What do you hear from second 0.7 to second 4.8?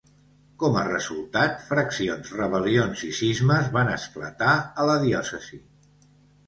a resultat, fraccions, rebel·lions i cismes van esclatar